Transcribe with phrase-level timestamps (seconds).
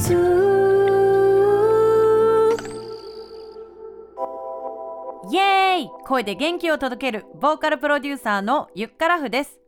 [0.00, 0.02] イ
[5.36, 5.90] エーイ。
[6.06, 9.60] 声で元気を届けるボーカルプロデューサーのゆっからふです。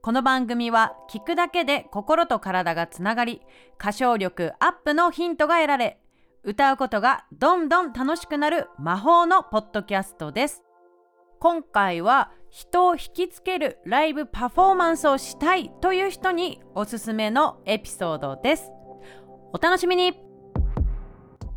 [0.00, 3.42] この番組は聞くだけで心と体がつながり
[3.80, 5.98] 歌唱力アップのヒントが得られ
[6.44, 10.62] 歌うことがどんどん楽しくなる魔法のポッドキャストです。
[11.40, 18.70] 今回は人を引きつけるライブパフォーマンスをしたいという人におすすめのエピソードです。
[19.54, 20.14] お楽しみに。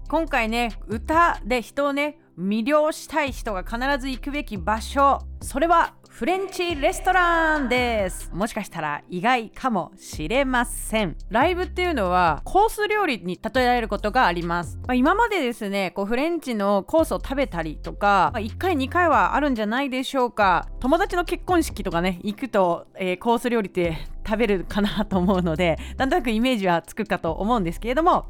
[0.10, 5.20] 今回ね歌で人をね魅了したい人が必ず行くべき場所。
[5.42, 8.30] それはフレンチレストランです。
[8.34, 11.16] もしかしたら意外かもしれません。
[11.30, 20.68] ライブっていうのはコース料理に例えられることがあります、まあ、今までですねこうフレンチのコースを食べたりとか、まあ、1回2回はあるんじゃないでしょうか。
[20.82, 28.26] 友達の結婚式とかね行くと、えー、コース料理って食べるかなと思うので なんとなくイメージはつくかと思うんですけれども、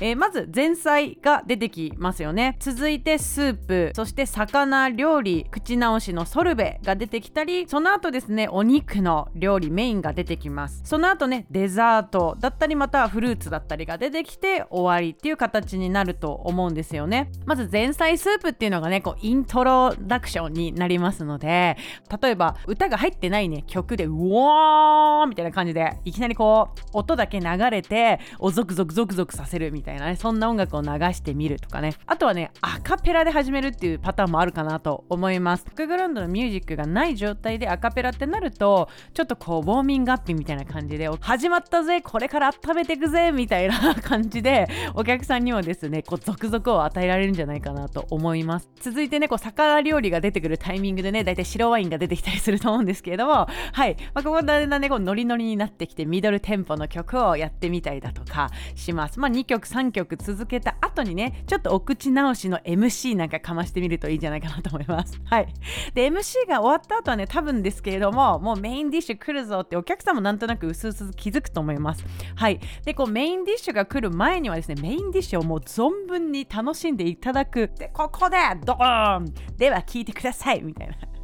[0.00, 2.56] えー、まず前菜が出てきますよね。
[2.60, 10.80] 続いてスープそして魚料理口直しのソルベが出てきたりその後ですねお肉の料理メインが出てきます。
[10.84, 17.30] その後ねデザートだったりまたはフルーツだったりが出てきて終わりっていう形になると思うんですよね。
[17.44, 21.76] まず前菜スープっていうのがねこうイントロダクションになりますので
[22.20, 31.94] 例えば歌が入ってないね曲でうわーみたいな感じでいきなりこう音だけ流れておゾクゾクゾクゾクさせるみたいなねそんな音楽を流してみるとかね。
[32.06, 35.64] あとはねアカペラで始めるっていうパターンもあるかなと思います。
[35.66, 48.68] バックグラウンドのミュージックがない状態でアカペラってなるとちょっとこうウォーミングアップみたいな感じで始まったぜこれから温めていくぜみたいな感じでお客さんにもですねこう続々を与えられるんじゃないかなと思います。
[48.80, 53.46] 続いてねこう魚料理が出てくるタイミングでねだいたい白ワインが出てきたりすると思うんですけれども。
[53.72, 59.20] はい、まあ、ここだんだんねこうノリノリになってきてミドルテンポの曲をやってみたりだとかします。
[59.20, 65.20] まあ2曲3曲続けた後にねちょっとお口直しの MC なんかかましてみるといいんじゃないかなと思います。
[65.26, 65.48] はい。
[65.94, 72.04] で MC が終わった後はね多分ですけれどももうメインディッシュ来るぞってお客さんもなんとなく薄々気づくと思います。
[72.34, 72.60] はい。
[72.84, 77.70] でこうメインディッシュが来る前にはですねメインディッシュをもう存分に楽しんでいただく。
[77.78, 81.15] でここでドーンでは聴いてくださいみたいな。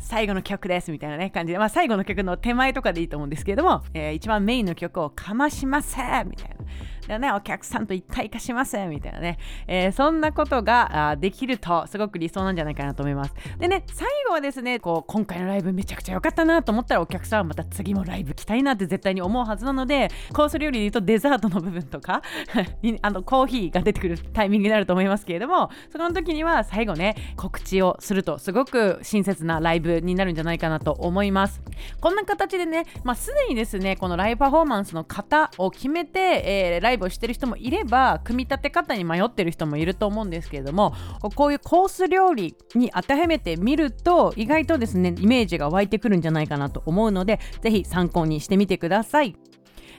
[0.00, 6.56] 最後の曲ですみたいなね感じで、まあ、最後の曲の手前とかでいいと思うんですけれども、えー、一番メインの曲をかましませんみたいな。
[7.06, 13.34] でね、お客さんと一体化しませんみたいなね、えー、そんなことができるとすごく理想なんじゃないかなと思います。
[13.58, 22.22] でね、最後はですね、こう今回のライブめちゃくちゃ良かったなと思ったらお客さんはまた次もライブ来たいなって絶対に思うはずなので、コース料理で言うとデザートの部分とか
[23.02, 31.62] あのコーヒーが出てくるタイミングになると思いますけれども、その時には最後ね、告知をするとすごく親切なライブになるんじゃないかなと思います。
[32.00, 40.94] こんな形でね、まあ、すでにですね、このライブパフォーマンスの型を決めて、えー、ライブをしてる人もいれば組み立て方に迷ってる人もいると思うんですけれども
[41.34, 49.36] こういうコース料理に当てはめてみると意外とですねイメージが湧いてくるんじゃないかなと思うので是非参考にしてみてください。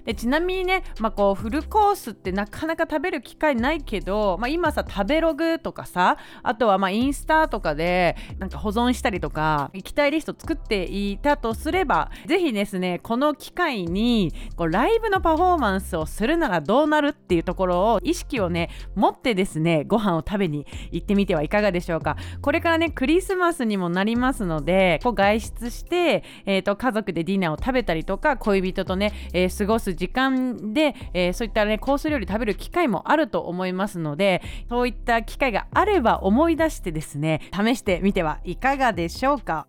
[0.08, 22.16] でちなみにね、まあ、こうフルコースってなかなか食べる機会ないけど、まあ、今さ食べログとかさあとはまインスタとかでなんか保存したりとか行きたいリスト作っていたとすればぜひですねこの機会にこうライブのパフォーマンスをするならどうなるっていうところを意識をね持ってですねご飯を食べに行ってみてはいかがでしょうか。
[22.42, 39.68] これからねクリスマスにもなりますのでこう外出して、えーと、家族でディナーを食べたりとか恋人とね、えー、過ごす時間で、えー、そういったねコース料理食べる機会もあると思いますのでそういった機会があれば思い出してですね試してみてはいかがでしょうか。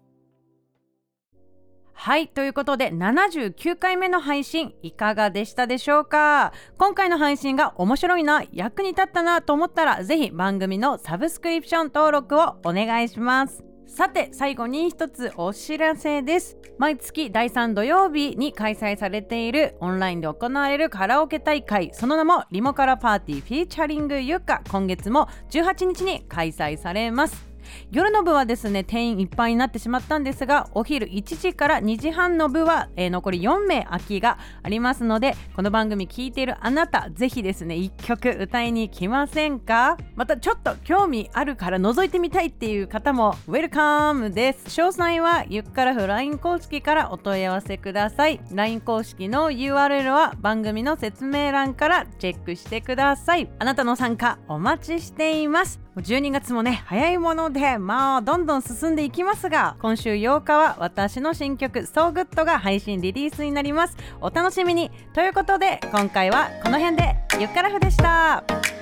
[2.01, 6.53] はいということで79回目の配信いかがでしたでしょうか。
[6.79, 13.68] 今回の配信が面白いな役に立ったなと思ったらぜひ番組のサブスクリプション登録をお願いします。
[13.89, 16.59] さて最後に一つお知らせです。
[16.77, 21.91] 毎月第3土曜日に開催されているオンラインで行われるカラオケ大会。
[21.95, 24.63] その名もリモカラパーティーフィーチャリングユカ。
[24.71, 27.48] 今月も18日に開催されます。
[27.91, 39.97] 夜の部はですね定員いっぱいになってしまったんですがお昼1時から2時半の部は、えー、残り4名空きがありますのでこの番組聞いているあなたぜひですね1曲歌いに来ませんか？
[40.17, 44.81] またちょっと興味あるから覗いてみたいっていう方もウェルカムです。
[44.81, 48.41] 詳細はゆっからふ LINE 公式からお問い合わせください。
[48.53, 53.51] LINE 公式の URL は番組の説明欄からチェックしてください。
[53.59, 55.88] あなたの参加お待ちしています。
[56.01, 63.97] 12月もね早いものでまあどんどん進んでいきますが今週8日は私の新曲「SoGood」が配信リリースになります。
[64.21, 64.91] お楽しみに。
[65.13, 68.78] ということで今回はこの辺でゆっからふでした。